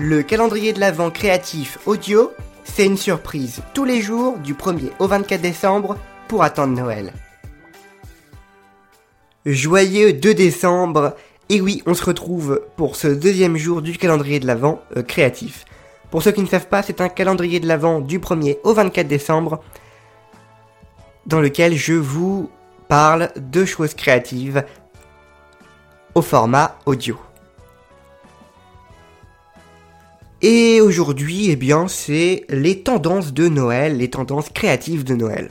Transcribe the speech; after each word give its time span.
Le 0.00 0.22
calendrier 0.22 0.72
de 0.72 0.78
l'Avent 0.78 1.10
créatif 1.10 1.78
audio, 1.84 2.30
c'est 2.62 2.86
une 2.86 2.96
surprise 2.96 3.62
tous 3.74 3.84
les 3.84 4.00
jours 4.00 4.38
du 4.38 4.54
1er 4.54 4.92
au 5.00 5.08
24 5.08 5.40
décembre 5.40 5.96
pour 6.28 6.44
attendre 6.44 6.72
Noël. 6.72 7.12
Joyeux 9.44 10.12
2 10.12 10.34
décembre 10.34 11.16
Et 11.48 11.60
oui, 11.60 11.82
on 11.84 11.94
se 11.94 12.04
retrouve 12.04 12.62
pour 12.76 12.94
ce 12.94 13.08
deuxième 13.08 13.56
jour 13.56 13.82
du 13.82 13.98
calendrier 13.98 14.38
de 14.38 14.46
l'Avent 14.46 14.80
euh, 14.96 15.02
créatif. 15.02 15.64
Pour 16.12 16.22
ceux 16.22 16.30
qui 16.30 16.42
ne 16.42 16.46
savent 16.46 16.68
pas, 16.68 16.84
c'est 16.84 17.00
un 17.00 17.08
calendrier 17.08 17.58
de 17.58 17.66
l'Avent 17.66 17.98
du 17.98 18.20
1er 18.20 18.58
au 18.62 18.74
24 18.74 19.08
décembre 19.08 19.60
dans 21.26 21.40
lequel 21.40 21.74
je 21.74 21.94
vous 21.94 22.50
parle 22.86 23.30
de 23.36 23.64
choses 23.64 23.94
créatives 23.94 24.64
au 26.14 26.22
format 26.22 26.78
audio. 26.86 27.18
Et 30.40 30.80
aujourd'hui, 30.80 31.50
eh 31.50 31.56
bien, 31.56 31.88
c'est 31.88 32.44
les 32.48 32.80
tendances 32.82 33.32
de 33.32 33.48
Noël, 33.48 33.96
les 33.96 34.08
tendances 34.08 34.50
créatives 34.50 35.02
de 35.02 35.16
Noël. 35.16 35.50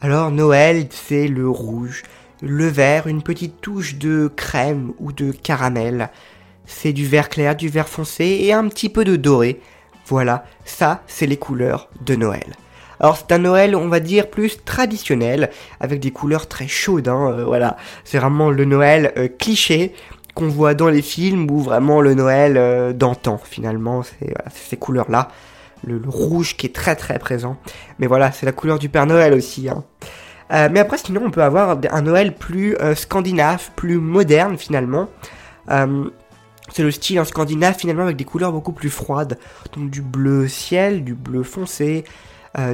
Alors 0.00 0.32
Noël, 0.32 0.88
c'est 0.90 1.28
le 1.28 1.48
rouge, 1.48 2.02
le 2.40 2.66
vert, 2.66 3.06
une 3.06 3.22
petite 3.22 3.60
touche 3.60 3.94
de 3.94 4.28
crème 4.34 4.92
ou 4.98 5.12
de 5.12 5.30
caramel. 5.30 6.10
C'est 6.66 6.92
du 6.92 7.06
vert 7.06 7.28
clair, 7.28 7.54
du 7.54 7.68
vert 7.68 7.88
foncé 7.88 8.40
et 8.42 8.52
un 8.52 8.66
petit 8.66 8.88
peu 8.88 9.04
de 9.04 9.14
doré. 9.14 9.60
Voilà, 10.06 10.44
ça, 10.64 11.04
c'est 11.06 11.26
les 11.26 11.36
couleurs 11.36 11.88
de 12.04 12.16
Noël. 12.16 12.56
Alors 12.98 13.16
c'est 13.16 13.30
un 13.30 13.38
Noël, 13.38 13.76
on 13.76 13.88
va 13.88 14.00
dire, 14.00 14.28
plus 14.28 14.58
traditionnel, 14.64 15.50
avec 15.78 16.00
des 16.00 16.10
couleurs 16.10 16.48
très 16.48 16.66
chaudes, 16.66 17.08
hein, 17.08 17.32
euh, 17.32 17.44
voilà. 17.44 17.76
C'est 18.04 18.18
vraiment 18.18 18.50
le 18.50 18.64
Noël 18.64 19.12
euh, 19.16 19.28
cliché, 19.28 19.92
qu'on 20.34 20.48
voit 20.48 20.74
dans 20.74 20.88
les 20.88 21.02
films 21.02 21.50
ou 21.50 21.60
vraiment 21.60 22.00
le 22.00 22.14
Noël 22.14 22.56
euh, 22.56 22.92
d'antan 22.92 23.38
finalement, 23.42 24.02
c'est 24.02 24.34
ces 24.54 24.76
couleurs-là. 24.76 25.28
Le, 25.84 26.00
rouge 26.06 26.56
qui 26.56 26.66
est 26.66 26.74
très 26.74 26.94
très 26.94 27.18
présent. 27.18 27.56
Mais 27.98 28.06
voilà, 28.06 28.30
c'est 28.30 28.46
la 28.46 28.52
couleur 28.52 28.78
du 28.78 28.88
Père 28.88 29.06
Noël 29.06 29.32
aussi. 29.32 29.68
Hein. 29.68 29.82
Euh, 30.52 30.68
mais 30.70 30.78
après, 30.78 30.96
sinon, 30.96 31.22
on 31.24 31.30
peut 31.30 31.42
avoir 31.42 31.76
un 31.90 32.02
Noël 32.02 32.34
plus 32.34 32.76
euh, 32.76 32.94
scandinave, 32.94 33.70
plus 33.74 33.98
moderne 33.98 34.56
finalement. 34.56 35.08
c'est 35.68 36.82
le 36.82 36.90
style 36.90 37.18
en 37.20 37.24
scandinave 37.24 37.74
finalement 37.76 38.04
avec 38.04 38.16
des 38.16 38.24
couleurs 38.24 38.52
beaucoup 38.52 38.72
plus 38.72 38.90
froides. 38.90 39.38
Donc 39.74 39.90
du 39.90 40.02
bleu 40.02 40.46
ciel, 40.46 41.02
du 41.02 41.14
bleu 41.14 41.42
foncé, 41.42 42.04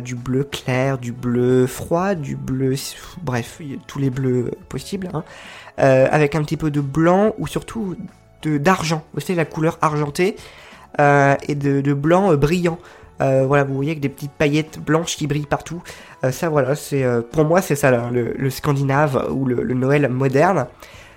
du 0.05 0.17
bleu 0.17 0.45
clair, 0.45 0.99
du 0.99 1.13
bleu 1.13 1.67
froid, 1.67 2.15
du 2.15 2.35
bleu... 2.35 2.75
Bref, 3.23 3.61
tous 3.87 3.99
les 3.99 4.11
bleus 4.11 4.51
possibles. 4.69 5.09
Hein. 5.15 5.23
Euh, 5.81 6.09
avec 6.11 6.35
un 6.35 6.43
petit 6.43 6.57
peu 6.57 6.73
de 6.73 6.81
blanc 6.81 7.35
ou 7.39 7.47
surtout 7.47 7.95
d'argent. 8.43 9.05
Vous 9.15 9.21
savez, 9.21 9.37
la 9.37 9.45
couleur 9.45 9.79
argentée 9.81 10.35
euh, 10.99 11.37
et 11.47 11.55
de, 11.55 11.93
blanc 11.93 12.33
euh, 12.33 12.37
brillant. 12.37 12.79
voilà, 13.21 13.63
vous 13.63 13.75
voyez 13.75 13.93
avec 13.93 14.01
des 14.01 14.09
petites 14.09 14.33
paillettes 14.33 14.81
blanches 14.81 15.17
qui 15.17 15.29
brillent 15.29 15.47
partout. 15.47 15.81
ça, 16.31 16.49
voilà, 16.49 16.75
c'est 16.75 17.05
pour 17.31 17.45
moi, 17.45 17.63
c'est 17.63 17.77
ça 17.77 18.11
le, 18.11 18.51
scandinave 18.51 19.29
ou 19.31 19.45
le, 19.45 19.75
Noël 19.75 20.09
moderne. 20.09 20.67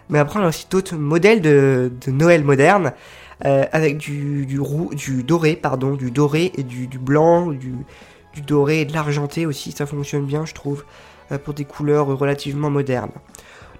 Mais 0.09 0.19
après, 0.19 0.39
on 0.39 0.43
a 0.43 0.49
aussi 0.49 0.67
d'autres 0.69 0.95
modèles 0.95 1.41
de, 1.41 1.91
Noël 2.07 2.43
moderne 2.43 2.93
avec 3.39 3.97
du, 3.97 4.45
du, 4.45 4.59
du 4.93 5.23
doré, 5.23 5.55
pardon, 5.55 5.93
du 5.95 6.11
doré 6.11 6.51
et 6.55 6.61
du, 6.61 6.87
blanc, 6.99 7.47
du, 7.47 7.73
du 8.33 8.41
doré 8.41 8.81
et 8.81 8.85
de 8.85 8.93
l'argenté 8.93 9.45
aussi. 9.45 9.71
Ça 9.71 9.85
fonctionne 9.85 10.25
bien, 10.25 10.45
je 10.45 10.53
trouve, 10.53 10.83
pour 11.43 11.53
des 11.53 11.65
couleurs 11.65 12.07
relativement 12.07 12.69
modernes. 12.69 13.11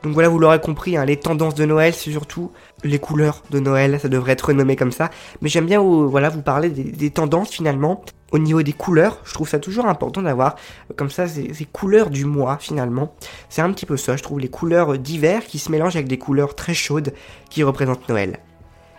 Donc 0.04 0.14
voilà, 0.14 0.30
vous 0.30 0.40
l'aurez 0.40 0.60
compris, 0.60 0.98
hein, 0.98 1.06
les 1.06 1.18
tendances 1.18 1.54
de 1.54 1.66
Noël, 1.66 1.94
c'est 1.94 2.10
surtout 2.12 2.52
les 2.84 2.98
couleurs 2.98 3.44
de 3.52 3.60
Noël, 3.60 4.00
ça 4.00 4.10
devrait 4.10 4.32
être 4.32 4.48
renommé 4.48 4.76
comme 4.76 4.92
ça. 4.92 5.12
Mais 5.42 5.50
j'aime 5.50 5.68
bien 5.68 5.80
vous, 5.80 6.10
voilà, 6.10 6.30
vous 6.30 6.42
parler 6.42 6.70
des, 6.70 7.12
tendances 7.12 7.52
finalement 7.52 8.04
au 8.32 8.40
niveau 8.40 8.64
des 8.64 8.74
couleurs. 8.74 9.20
Je 9.26 9.34
trouve 9.34 9.48
ça 9.48 9.60
toujours 9.60 9.86
important 9.86 10.24
d'avoir 10.24 10.56
euh, 10.90 10.96
comme 10.96 11.12
ça 11.12 11.28
ces, 11.28 11.68
couleurs 11.72 12.10
du 12.10 12.26
mois 12.26 12.58
finalement. 12.60 13.14
C'est 13.50 13.62
un 13.62 13.72
petit 13.72 13.86
peu 13.86 13.96
ça, 13.96 14.18
je 14.18 14.24
trouve, 14.24 14.40
les 14.40 14.50
couleurs 14.50 14.98
d'hiver 14.98 15.46
qui 15.46 15.60
se 15.60 15.72
mélangent 15.72 15.96
avec 15.96 16.08
des 16.08 16.18
couleurs 16.18 16.56
très 16.56 16.74
chaudes 16.74 17.14
qui 17.52 17.62
représentent 17.62 18.10
Noël. 18.10 18.40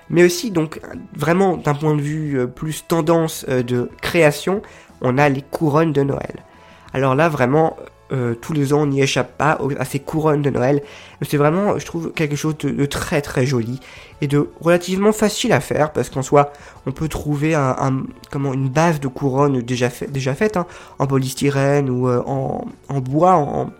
Mais 0.08 0.22
aussi, 0.22 0.50
donc, 0.50 0.80
vraiment 1.14 1.56
d'un 1.56 1.74
point 1.74 1.96
de 1.96 2.02
vue 2.02 2.38
euh, 2.38 2.46
plus 2.46 2.86
tendance 2.86 3.44
euh, 3.48 3.64
de 3.64 3.90
création, 4.02 4.62
on 5.02 5.18
a 5.18 5.28
les 5.28 5.42
couronnes 5.42 5.92
de 5.92 6.02
Noël. 6.02 6.42
Alors 6.94 7.14
là, 7.14 7.28
vraiment, 7.28 7.76
euh, 8.12 8.34
tous 8.34 8.52
les 8.52 8.74
ans 8.74 8.82
on 8.82 8.86
n'y 8.86 9.00
échappe 9.00 9.38
pas 9.38 9.58
à 9.78 9.84
ces 9.86 9.98
couronnes 9.98 10.42
de 10.42 10.50
Noël. 10.50 10.82
C'est 11.22 11.38
vraiment, 11.38 11.78
je 11.78 11.86
trouve, 11.86 12.12
quelque 12.12 12.36
chose 12.36 12.56
de, 12.58 12.84
très 12.84 13.22
très 13.22 13.46
joli 13.46 13.80
et 14.20 14.26
de 14.26 14.50
relativement 14.60 15.12
facile 15.12 15.52
à 15.52 15.60
faire 15.60 15.92
parce 15.92 16.10
qu'en 16.10 16.22
soi, 16.22 16.52
on 16.86 16.92
peut 16.92 17.08
trouver 17.08 17.54
un, 17.54 18.02
comment, 18.30 18.52
une 18.52 18.68
base 18.68 19.00
de 19.00 19.08
couronne 19.08 19.62
déjà, 19.62 19.88
fait, 19.88 20.10
déjà 20.10 20.34
faite 20.34 20.58
hein, 20.58 20.66
en 20.98 21.06
polystyrène 21.06 21.88
ou 21.88 22.06
euh, 22.08 22.22
en, 22.26 23.00
bois, 23.00 23.34
en, 23.34 23.70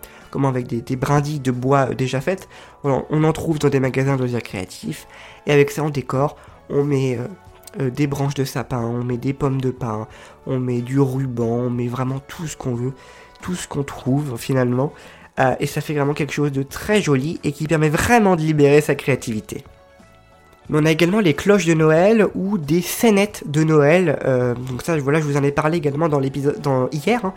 avec 0.45 0.67
des, 0.67 0.97
brindilles 0.97 1.41
de 1.41 1.51
bois 1.51 1.91
euh, 1.91 1.95
déjà 1.95 2.23
faites. 2.23 2.49
On, 2.85 3.25
en 3.25 3.33
trouve 3.33 3.59
dans 3.59 3.69
des 3.69 3.81
magasins 3.81 4.17
de 4.17 4.41
créatifs 4.41 5.07
et 5.47 5.53
avec 5.53 5.71
ça 5.71 5.83
en 5.83 5.91
décor, 5.91 6.37
on 6.71 6.85
met 6.85 7.19
des 7.79 8.07
branches 8.07 8.35
de 8.35 8.45
sapin, 8.45 8.81
on 8.81 9.03
met 9.03 9.17
des 9.17 9.33
pommes 9.33 9.61
de 9.61 9.71
pin, 9.71 10.07
on 10.47 10.59
met 10.59 10.81
du 10.83 11.01
ruban, 11.01 11.45
on 11.45 11.71
met 11.71 11.89
vraiment 11.89 12.21
tout 12.21 12.47
ce 12.47 12.57
qu'on 12.57 12.75
veut 12.75 12.93
tout 13.43 13.55
ce 13.55 13.69
qu'on 13.69 13.83
trouve 13.83 14.39
finalement. 14.39 14.95
Euh, 15.39 15.55
et 15.61 15.67
ça 15.67 15.81
fait 15.81 15.95
vraiment 15.95 16.15
quelque 16.15 16.33
chose 16.33 16.53
de 16.53 16.63
très 16.63 17.03
joli 17.03 17.41
et 17.45 17.53
qui 17.53 17.67
permet 17.67 17.91
vraiment 17.91 18.37
de 18.37 18.41
libérer 18.41 18.81
sa 18.81 18.95
créativité. 18.95 19.65
Mais 20.69 20.79
on 20.81 20.87
a 20.87 20.91
également 20.91 21.21
les 21.21 21.35
cloches 21.35 21.67
de 21.67 21.75
Noël 21.75 22.27
ou 22.35 22.57
des 22.57 22.81
scénettes 22.81 23.43
de 23.47 23.65
Noël. 23.65 24.19
Euh, 24.25 24.55
donc 24.55 24.83
ça, 24.83 24.97
voilà, 24.99 25.21
je 25.21 25.25
vous 25.25 25.37
en 25.37 25.43
ai 25.43 25.51
parlé 25.51 25.79
également 25.79 26.09
dans 26.09 26.21
l'épisode 26.21 26.61
hier, 26.93 27.25
hein, 27.25 27.35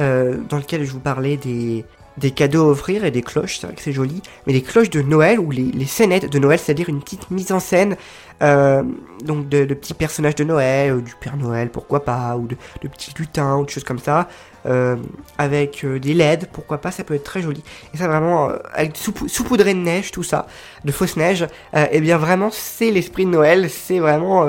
euh, 0.00 0.38
dans 0.48 0.56
lequel 0.58 0.84
je 0.84 0.90
vous 0.90 1.00
parlais 1.00 1.36
des, 1.36 1.84
des 2.16 2.30
cadeaux 2.30 2.62
à 2.62 2.70
offrir 2.70 3.04
et 3.04 3.10
des 3.10 3.22
cloches, 3.22 3.58
c'est 3.58 3.66
vrai 3.66 3.74
que 3.74 3.82
c'est 3.82 3.92
joli, 3.92 4.22
mais 4.46 4.52
les 4.52 4.62
cloches 4.62 4.90
de 4.90 5.02
Noël 5.02 5.40
ou 5.40 5.50
les, 5.50 5.64
les 5.64 5.86
scénettes 5.86 6.30
de 6.30 6.38
Noël, 6.38 6.58
c'est-à-dire 6.58 6.88
une 6.88 7.00
petite 7.00 7.30
mise 7.30 7.52
en 7.52 7.60
scène 7.60 7.96
euh, 8.42 8.82
donc 9.24 9.48
de, 9.48 9.64
petits 9.74 9.94
personnages 9.94 10.34
de 10.34 10.44
Noël, 10.44 10.92
euh, 10.92 11.00
du 11.00 11.14
Père 11.20 11.36
Noël, 11.36 11.70
pourquoi 11.70 12.04
pas, 12.04 12.36
ou 12.36 12.46
de, 12.46 12.56
petits 12.88 13.12
lutins, 13.18 13.56
ou 13.56 13.64
de 13.64 13.70
choses 13.70 13.84
comme 13.84 13.98
ça, 13.98 14.28
euh, 14.66 14.96
avec 15.38 15.84
des 15.84 16.14
LED, 16.14 16.48
pourquoi 16.52 16.78
pas, 16.78 16.90
ça 16.90 17.04
peut 17.04 17.14
être 17.14 17.24
très 17.24 17.42
joli. 17.42 17.62
Et 17.92 17.96
ça 17.96 18.08
vraiment, 18.08 18.50
avec 18.72 18.96
saupoudré 18.96 19.74
de 19.74 19.80
neige, 19.80 20.10
tout 20.10 20.22
ça, 20.22 20.46
de 20.84 20.92
fausse 20.92 21.16
neige, 21.16 21.42
et 21.74 21.86
eh 21.92 22.00
bien 22.00 22.18
vraiment 22.18 22.50
c'est 22.52 22.90
l'esprit 22.90 23.24
de 23.24 23.30
Noël, 23.30 23.68
c'est 23.70 23.98
vraiment 23.98 24.46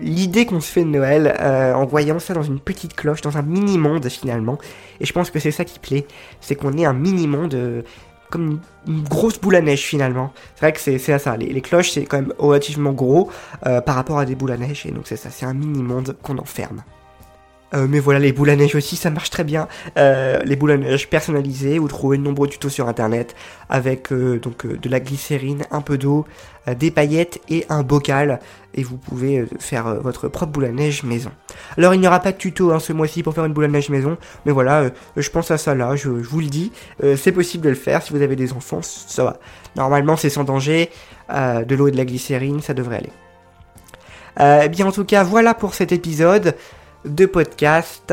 l'idée 0.00 0.46
qu'on 0.46 0.60
se 0.60 0.70
fait 0.70 0.82
de 0.84 0.88
Noël 0.88 1.36
en 1.74 1.84
voyant 1.84 2.18
ça 2.18 2.34
dans 2.34 2.42
une 2.42 2.60
petite 2.60 2.94
cloche, 2.94 3.20
dans 3.20 3.36
un 3.36 3.42
mini-monde 3.42 4.08
finalement. 4.08 4.58
Et 5.00 5.06
je 5.06 5.12
pense 5.12 5.30
que 5.30 5.38
c'est 5.38 5.50
ça 5.50 5.64
qui 5.64 5.78
plaît, 5.78 6.06
c'est 6.40 6.54
qu'on 6.54 6.72
est 6.76 6.84
un 6.84 6.94
mini-monde 6.94 7.84
comme 8.30 8.60
une, 8.86 9.02
grosse 9.02 9.38
boule 9.40 9.56
à 9.56 9.60
neige 9.60 9.82
finalement. 9.82 10.32
C'est 10.54 10.60
vrai 10.60 10.72
que 10.72 10.80
c'est 10.80 11.18
ça. 11.18 11.36
Les, 11.36 11.46
les 11.46 11.60
cloches, 11.60 11.90
c'est 11.90 12.04
quand 12.04 12.18
même 12.18 12.32
relativement 12.38 12.92
gros 12.92 13.30
euh, 13.66 13.80
par 13.80 13.94
rapport 13.94 14.18
à 14.18 14.26
des 14.26 14.34
boules 14.34 14.52
à 14.52 14.56
neige. 14.56 14.86
Et 14.86 14.92
donc 14.92 15.06
c'est 15.06 15.16
ça, 15.16 15.30
c'est 15.30 15.46
un 15.46 15.54
mini-monde 15.54 16.16
qu'on 16.22 16.38
enferme. 16.38 16.82
Euh, 17.74 17.86
mais 17.88 17.98
voilà, 17.98 18.18
les 18.18 18.32
boules 18.32 18.50
à 18.50 18.56
neige 18.56 18.74
aussi, 18.74 18.96
ça 18.96 19.10
marche 19.10 19.30
très 19.30 19.44
bien. 19.44 19.68
Euh, 19.98 20.40
les 20.44 20.56
boules 20.56 20.72
à 20.72 20.76
neige 20.76 21.08
personnalisées, 21.08 21.78
vous 21.78 21.88
trouvez 21.88 22.16
de 22.16 22.22
nombreux 22.22 22.48
tutos 22.48 22.68
sur 22.68 22.88
internet 22.88 23.34
avec 23.68 24.12
euh, 24.12 24.38
donc 24.38 24.66
de 24.66 24.88
la 24.88 25.00
glycérine, 25.00 25.64
un 25.70 25.80
peu 25.80 25.98
d'eau, 25.98 26.26
des 26.78 26.90
paillettes 26.90 27.40
et 27.48 27.64
un 27.68 27.82
bocal. 27.82 28.40
Et 28.74 28.82
vous 28.82 28.96
pouvez 28.96 29.46
faire 29.58 29.94
votre 30.02 30.28
propre 30.28 30.52
boule 30.52 30.66
à 30.66 30.72
neige 30.72 31.02
maison. 31.02 31.30
Alors 31.78 31.94
il 31.94 32.00
n'y 32.00 32.06
aura 32.06 32.20
pas 32.20 32.32
de 32.32 32.36
tuto 32.36 32.72
hein, 32.72 32.78
ce 32.78 32.92
mois-ci 32.92 33.22
pour 33.22 33.34
faire 33.34 33.44
une 33.44 33.52
boule 33.52 33.64
à 33.64 33.68
neige 33.68 33.88
maison, 33.88 34.18
mais 34.44 34.52
voilà, 34.52 34.90
je 35.16 35.30
pense 35.30 35.50
à 35.50 35.56
ça 35.56 35.74
là, 35.74 35.96
je, 35.96 36.10
vous 36.10 36.40
le 36.40 36.46
dis, 36.46 36.72
c'est 37.16 37.32
possible 37.32 37.64
de 37.64 37.70
le 37.70 37.74
faire 37.74 38.02
si 38.02 38.12
vous 38.12 38.20
avez 38.20 38.36
des 38.36 38.52
enfants, 38.52 38.80
ça 38.82 39.24
va. 39.24 39.38
Normalement 39.76 40.16
c'est 40.16 40.28
sans 40.28 40.44
danger, 40.44 40.90
de 41.30 41.74
l'eau 41.74 41.88
et 41.88 41.90
de 41.90 41.96
la 41.96 42.04
glycérine, 42.04 42.60
ça 42.60 42.74
devrait 42.74 42.96
aller. 42.98 44.62
eh 44.64 44.68
bien 44.68 44.86
en 44.86 44.92
tout 44.92 45.06
cas, 45.06 45.22
voilà 45.24 45.54
pour 45.54 45.72
cet 45.72 45.92
épisode 45.92 46.54
de 47.06 47.26
podcast 47.26 48.12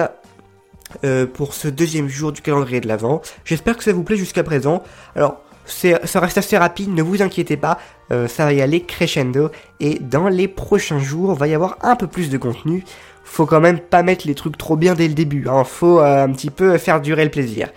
euh, 1.04 1.26
pour 1.26 1.54
ce 1.54 1.68
deuxième 1.68 2.08
jour 2.08 2.32
du 2.32 2.42
calendrier 2.42 2.82
de 2.82 2.88
l'Avent. 2.88 3.22
J'espère 3.46 3.78
que 3.78 3.84
ça 3.84 3.94
vous 3.94 4.04
plaît 4.04 4.18
jusqu'à 4.18 4.44
présent. 4.44 4.84
Alors, 5.16 5.42
ça 5.66 6.20
reste 6.20 6.38
assez 6.38 6.58
rapide, 6.58 6.94
ne 6.94 7.02
vous 7.02 7.22
inquiétez 7.22 7.58
pas, 7.58 7.80
euh, 8.12 8.28
ça 8.28 8.46
va 8.46 8.54
y 8.54 8.62
aller 8.62 8.82
crescendo. 8.82 9.50
Et 9.80 10.00
dans 10.00 10.28
les 10.28 10.48
prochains 10.48 11.00
jours, 11.00 11.34
va 11.34 11.48
y 11.48 11.54
avoir 11.54 11.78
un 11.82 11.96
peu 11.96 12.08
plus 12.08 12.30
de 12.30 12.38
contenu. 12.38 12.84
Faut 13.24 13.46
quand 13.46 13.62
même 13.62 13.80
pas 13.80 14.04
mettre 14.04 14.28
les 14.28 14.36
trucs 14.36 14.58
trop 14.58 14.76
bien 14.76 14.94
dès 14.94 15.08
le 15.08 15.14
début, 15.14 15.48
hein. 15.48 15.64
faut 15.64 16.00
euh, 16.00 16.24
un 16.26 16.32
petit 16.32 16.50
peu 16.50 16.78
faire 16.78 17.02
durer 17.02 17.24
le 17.24 17.32
plaisir. 17.32 17.70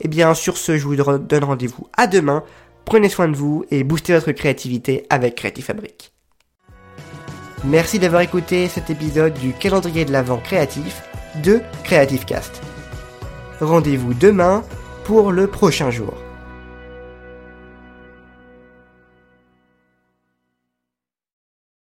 Et 0.00 0.08
bien 0.08 0.34
sur 0.34 0.56
ce, 0.56 0.76
je 0.76 0.84
vous 0.84 0.96
donne 0.96 1.44
rendez-vous 1.44 1.88
à 1.96 2.06
demain. 2.06 2.44
Prenez 2.84 3.08
soin 3.08 3.28
de 3.28 3.36
vous 3.36 3.64
et 3.70 3.84
boostez 3.84 4.12
votre 4.12 4.32
créativité 4.32 5.06
avec 5.08 5.36
Creative 5.36 5.64
Fabric. 5.64 6.12
Merci 7.64 8.00
d'avoir 8.00 8.22
écouté 8.22 8.66
cet 8.66 8.90
épisode 8.90 9.34
du 9.34 9.52
calendrier 9.52 10.04
de 10.04 10.10
l'Avent 10.10 10.38
créatif 10.38 11.02
de 11.44 11.60
Creative 11.84 12.24
Cast. 12.24 12.60
Rendez-vous 13.60 14.14
demain 14.14 14.64
pour 15.04 15.30
le 15.30 15.46
prochain 15.46 15.90
jour. 15.90 16.21